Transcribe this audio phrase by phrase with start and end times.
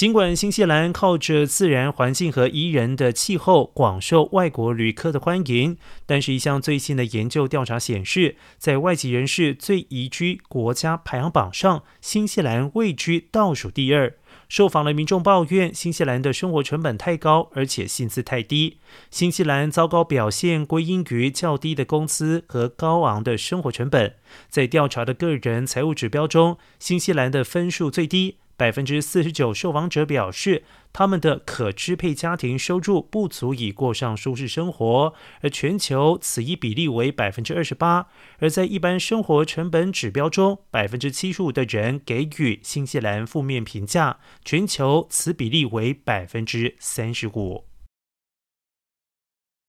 [0.00, 5.76] 尽管新西兰靠着自然环境和宜人的气候广受外国旅客的欢迎，
[6.06, 14.14] 但是，一项最新的研究调查显示，在外籍人士最宜居国家排行榜上，新西兰位居倒数第二。
[14.48, 18.78] 受访的民众抱怨，新西兰的生活成本太高，而且薪资太低。
[19.10, 24.14] 新西兰糟糕表现归因于较低的工资和高昂的生活成本。
[24.48, 28.36] 在调查的个人财务指标中，新西兰的分数最低。
[28.60, 38.08] 百分之四十九受访者表示，他们的可支配家庭收入不足以过上舒适生活，而全球此一比例为百分之二十八。
[38.38, 47.69] 而在一般生活成本指标中，百分之七十五的人给予新西兰负面评价，全球此比例为百分之三十五。